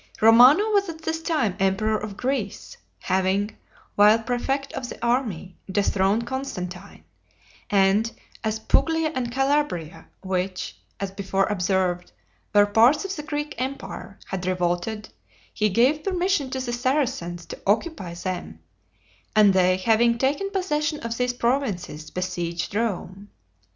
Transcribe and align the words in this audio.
Romano 0.19 0.63
was 0.71 0.89
at 0.89 1.03
this 1.03 1.21
time 1.21 1.55
emperor 1.59 1.95
of 1.95 2.17
Greece, 2.17 2.75
having, 3.01 3.55
while 3.93 4.17
prefect 4.17 4.73
of 4.73 4.89
the 4.89 4.99
army, 5.05 5.59
dethroned 5.71 6.25
Constantine; 6.25 7.03
and 7.69 8.11
as 8.43 8.57
Puglia 8.57 9.11
and 9.13 9.31
Calabria, 9.31 10.07
which, 10.23 10.75
as 10.99 11.11
before 11.11 11.45
observed, 11.45 12.11
were 12.51 12.65
parts 12.65 13.05
of 13.05 13.15
the 13.15 13.21
Greek 13.21 13.53
empire, 13.59 14.17
had 14.25 14.47
revolted, 14.47 15.09
he 15.53 15.69
gave 15.69 16.03
permission 16.03 16.49
to 16.49 16.59
the 16.59 16.71
Saracans 16.73 17.45
to 17.49 17.61
occupy 17.67 18.15
them; 18.15 18.57
and 19.35 19.53
they 19.53 19.77
having 19.77 20.17
taken 20.17 20.49
possession 20.49 20.99
of 21.01 21.15
these 21.15 21.33
provinces, 21.33 22.09
besieged 22.09 22.73
Rome. 22.73 23.29